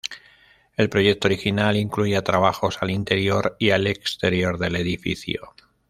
El 0.77 0.89
proyecto 0.89 1.27
original 1.27 1.77
incluía 1.77 2.23
trabajos 2.23 2.79
al 2.81 2.89
interior 2.89 3.55
y 3.59 3.69
al 3.69 3.85
exterior 3.85 4.57
del 4.57 4.77
edificio. 4.77 5.53